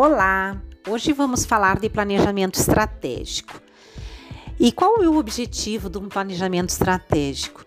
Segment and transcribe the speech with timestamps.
[0.00, 0.56] Olá!
[0.88, 3.60] Hoje vamos falar de planejamento estratégico.
[4.56, 7.66] E qual é o objetivo de um planejamento estratégico?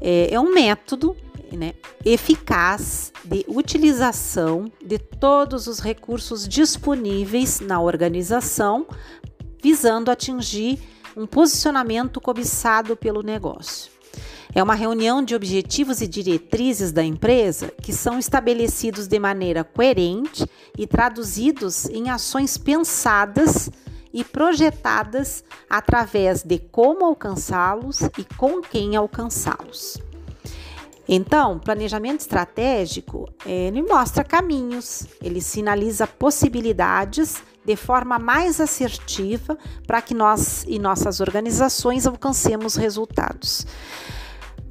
[0.00, 1.14] É, é um método
[1.52, 8.86] né, eficaz de utilização de todos os recursos disponíveis na organização,
[9.62, 10.78] visando atingir
[11.14, 13.95] um posicionamento cobiçado pelo negócio.
[14.56, 20.48] É uma reunião de objetivos e diretrizes da empresa que são estabelecidos de maneira coerente
[20.78, 23.68] e traduzidos em ações pensadas
[24.14, 29.98] e projetadas através de como alcançá-los e com quem alcançá-los.
[31.06, 40.14] Então, planejamento estratégico ele mostra caminhos, ele sinaliza possibilidades de forma mais assertiva para que
[40.14, 43.66] nós e nossas organizações alcancemos resultados.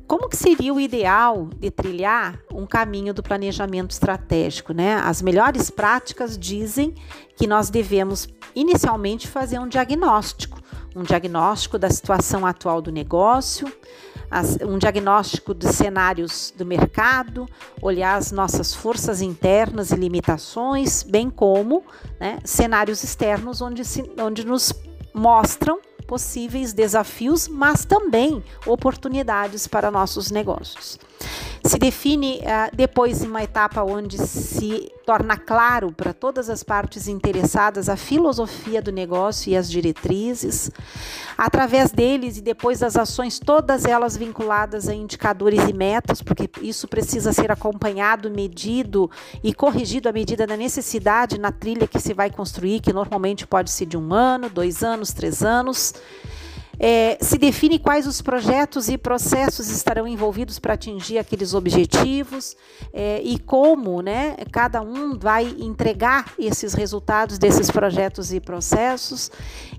[0.07, 4.95] Como que seria o ideal de trilhar um caminho do planejamento estratégico, né?
[5.03, 6.93] As melhores práticas dizem
[7.35, 10.61] que nós devemos inicialmente fazer um diagnóstico,
[10.95, 13.67] um diagnóstico da situação atual do negócio,
[14.67, 17.47] um diagnóstico dos cenários do mercado,
[17.81, 21.83] olhar as nossas forças internas e limitações, bem como
[22.19, 24.73] né, cenários externos onde, se, onde nos
[25.13, 30.99] mostram possíveis desafios, mas também oportunidades para nossos negócios.
[31.65, 37.07] Se define uh, depois em uma etapa onde se torna claro para todas as partes
[37.07, 40.69] interessadas a filosofia do negócio e as diretrizes,
[41.35, 46.87] através deles e depois das ações, todas elas vinculadas a indicadores e metas, porque isso
[46.87, 49.09] precisa ser acompanhado, medido
[49.43, 53.71] e corrigido à medida da necessidade na trilha que se vai construir, que normalmente pode
[53.71, 55.95] ser de um ano, dois anos, três anos.
[56.79, 62.55] É, se define quais os projetos e processos estarão envolvidos para atingir aqueles objetivos
[62.93, 69.31] é, e como né, cada um vai entregar esses resultados desses projetos e processos,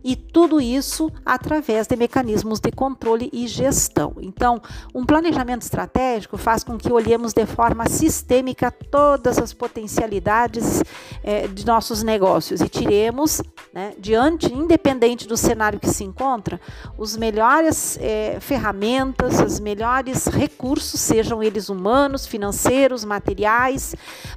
[0.02, 4.14] e tudo isso através de mecanismos de controle e gestão.
[4.20, 4.60] Então,
[4.94, 10.82] um planejamento estratégico faz com que olhemos de forma sistêmica todas as potencialidades
[11.22, 13.42] é, de nossos negócios e tiremos,
[13.72, 16.60] né, diante, independente do cenário que se encontra,
[16.98, 23.94] os melhores é, ferramentas, os melhores recursos, sejam eles humanos, financeiros, materiais,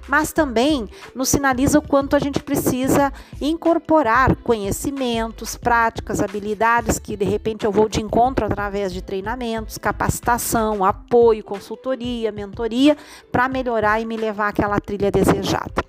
[0.08, 3.12] mas também nos sinaliza o quanto a gente precisa
[3.42, 10.84] incorporar conhecimentos, práticas, habilidades que de repente eu vou de encontro através de treinamentos, capacitação,
[10.86, 12.98] apoio, consultoria, mentoria,
[13.32, 15.89] para melhorar e me levar àquela trilha desejada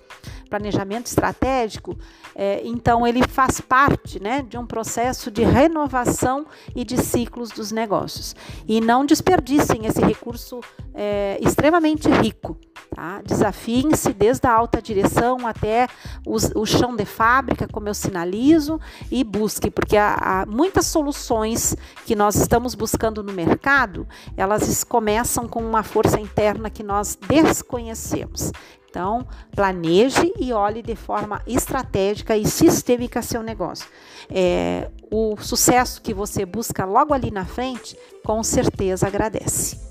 [0.51, 1.97] planejamento estratégico,
[2.35, 6.45] é, então ele faz parte né, de um processo de renovação
[6.75, 8.35] e de ciclos dos negócios.
[8.67, 10.59] E não desperdicem esse recurso
[10.93, 12.57] é, extremamente rico.
[12.93, 13.21] Tá?
[13.25, 15.87] Desafiem-se desde a alta direção até
[16.27, 18.77] os, o chão de fábrica, como eu sinalizo,
[19.09, 25.47] e busque, porque há, há muitas soluções que nós estamos buscando no mercado, elas começam
[25.47, 28.51] com uma força interna que nós desconhecemos.
[28.91, 29.25] Então,
[29.55, 33.87] planeje e olhe de forma estratégica e sistêmica seu negócio.
[34.29, 39.90] É, o sucesso que você busca logo ali na frente, com certeza agradece.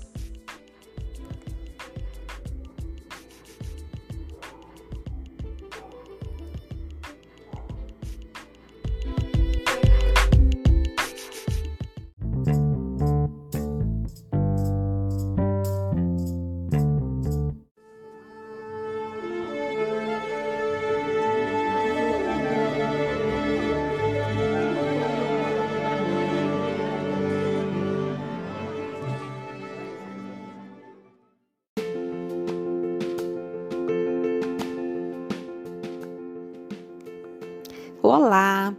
[38.13, 38.75] Olá!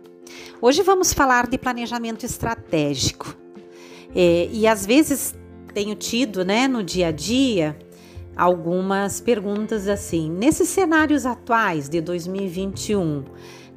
[0.60, 3.34] Hoje vamos falar de planejamento estratégico.
[4.14, 5.34] É, e às vezes
[5.72, 7.74] tenho tido, né, no dia a dia,
[8.36, 13.24] algumas perguntas assim: nesses cenários atuais de 2021,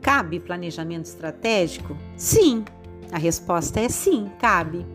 [0.02, 1.96] cabe planejamento estratégico?
[2.18, 2.66] Sim,
[3.10, 4.86] a resposta é sim, cabe.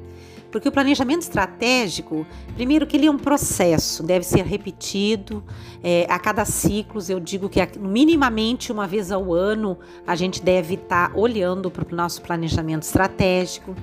[0.50, 5.44] Porque o planejamento estratégico, primeiro que ele é um processo, deve ser repetido
[5.82, 7.00] é, a cada ciclo.
[7.08, 11.87] Eu digo que minimamente uma vez ao ano a gente deve estar tá olhando para
[11.91, 13.75] o nosso planejamento estratégico.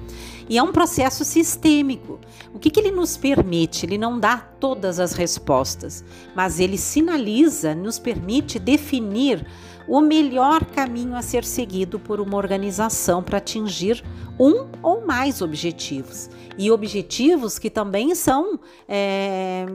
[0.50, 2.20] E é um processo sistêmico.
[2.54, 3.86] O que, que ele nos permite?
[3.86, 6.04] Ele não dá todas as respostas,
[6.36, 9.46] mas ele sinaliza, nos permite definir
[9.88, 14.04] o melhor caminho a ser seguido por uma organização para atingir
[14.40, 16.30] um ou mais objetivos.
[16.58, 18.60] E objetivos que também são.
[18.88, 19.66] É,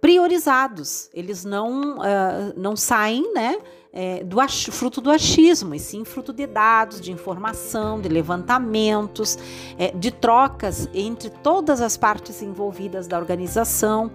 [0.00, 3.56] priorizados, eles não, uh, não saem né,
[3.98, 4.36] é, do
[4.70, 9.38] fruto do achismo, e sim fruto de dados, de informação, de levantamentos,
[9.78, 14.12] é, de trocas entre todas as partes envolvidas da organização.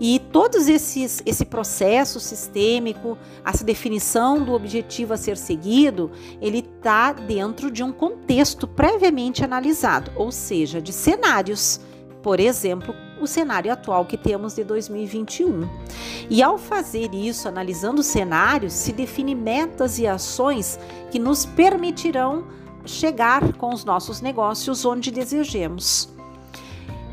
[0.00, 6.10] E todos esses esse processo sistêmico, essa definição do objetivo a ser seguido,
[6.40, 11.80] ele está dentro de um contexto previamente analisado, ou seja, de cenários.
[12.24, 12.92] Por exemplo,
[13.22, 15.68] o cenário atual que temos de 2021.
[16.28, 20.78] E ao fazer isso, analisando cenários, se define metas e ações
[21.10, 22.44] que nos permitirão
[22.84, 26.08] chegar com os nossos negócios onde desejemos.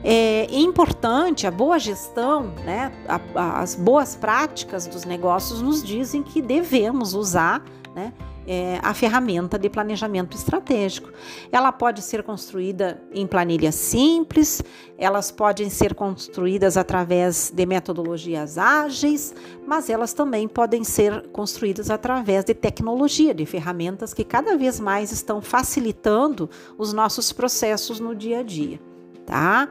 [0.03, 2.91] É importante a boa gestão, né,
[3.35, 7.61] as boas práticas dos negócios nos dizem que devemos usar
[7.93, 8.13] né,
[8.51, 11.11] é, a ferramenta de planejamento estratégico.
[11.51, 14.63] Ela pode ser construída em planilhas simples,
[14.97, 19.35] elas podem ser construídas através de metodologias ágeis,
[19.67, 25.11] mas elas também podem ser construídas através de tecnologia, de ferramentas que cada vez mais
[25.11, 28.79] estão facilitando os nossos processos no dia a dia,
[29.27, 29.69] tá?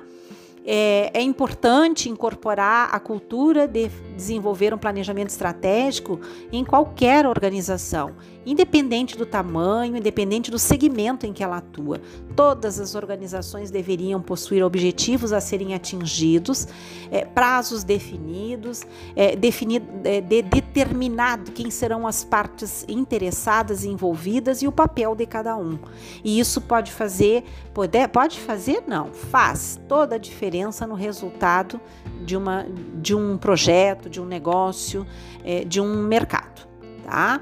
[0.64, 6.20] É, é, importante incorporar a cultura de desenvolver um planejamento estratégico
[6.50, 12.00] em qualquer organização, independente do tamanho, independente do segmento em que ela atua.
[12.34, 16.66] Todas as organizações deveriam possuir objetivos a serem atingidos,
[17.10, 18.82] é, prazos definidos,
[19.14, 25.14] é, definido, é, de, determinado quem serão as partes interessadas e envolvidas e o papel
[25.14, 25.78] de cada um.
[26.24, 28.82] E isso pode fazer, pode, pode fazer?
[28.86, 31.80] Não, faz toda a diferença no resultado
[32.24, 32.66] de, uma,
[33.00, 35.06] de um projeto, de um negócio,
[35.44, 36.66] é, de um mercado,
[37.04, 37.40] tá?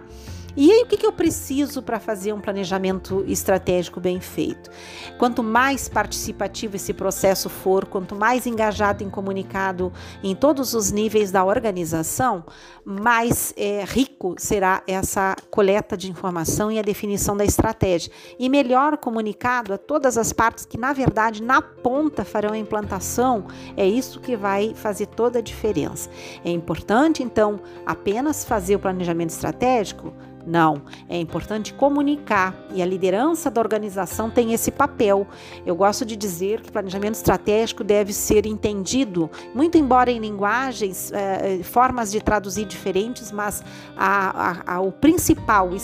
[0.56, 4.70] E aí, o que, que eu preciso para fazer um planejamento estratégico bem feito?
[5.18, 9.92] Quanto mais participativo esse processo for, quanto mais engajado e comunicado
[10.22, 12.42] em todos os níveis da organização,
[12.82, 18.10] mais é, rico será essa coleta de informação e a definição da estratégia.
[18.38, 23.46] E melhor comunicado a todas as partes que, na verdade, na ponta farão a implantação,
[23.76, 26.08] é isso que vai fazer toda a diferença.
[26.42, 30.14] É importante, então, apenas fazer o planejamento estratégico
[30.46, 35.26] não, é importante comunicar e a liderança da organização tem esse papel.
[35.64, 41.60] Eu gosto de dizer que planejamento estratégico deve ser entendido, muito embora em linguagens, eh,
[41.62, 43.64] formas de traduzir diferentes, mas
[43.96, 45.76] a, a, a, o principal, o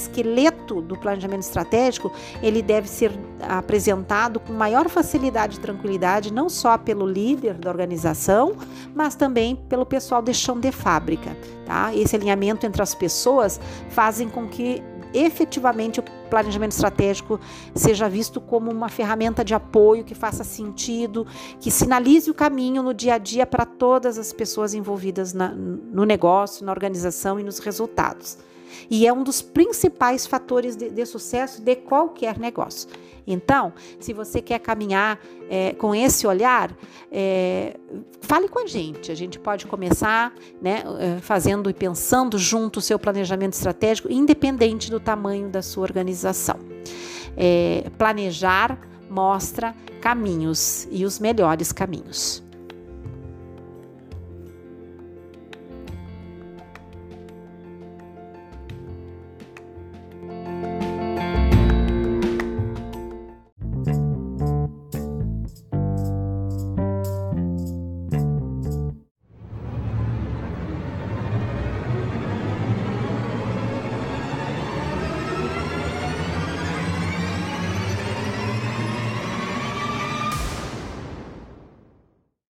[0.63, 2.13] do planejamento estratégico,
[2.43, 8.57] ele deve ser apresentado com maior facilidade e tranquilidade, não só pelo líder da organização,
[8.95, 11.37] mas também pelo pessoal de chão de fábrica.
[11.67, 11.95] Tá?
[11.95, 13.61] Esse alinhamento entre as pessoas
[13.91, 14.83] fazem com que
[15.15, 17.39] efetivamente o planejamento estratégico
[17.75, 21.27] seja visto como uma ferramenta de apoio que faça sentido,
[21.61, 26.05] que sinalize o caminho no dia a dia para todas as pessoas envolvidas na, no
[26.05, 28.39] negócio, na organização e nos resultados.
[28.91, 32.89] E é um dos principais fatores de, de sucesso de qualquer negócio.
[33.27, 36.77] Então, se você quer caminhar é, com esse olhar,
[37.11, 37.77] é,
[38.21, 39.13] fale com a gente.
[39.13, 44.91] A gente pode começar né, é, fazendo e pensando junto o seu planejamento estratégico, independente
[44.91, 46.59] do tamanho da sua organização.
[47.37, 48.79] É, planejar
[49.09, 52.42] mostra caminhos e os melhores caminhos.